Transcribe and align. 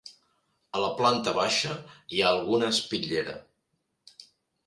A 0.77 0.79
la 0.83 0.87
planta 1.01 1.33
baixa, 1.39 1.75
hi 2.15 2.23
ha 2.23 2.31
alguna 2.31 2.69
espitllera. 2.77 3.35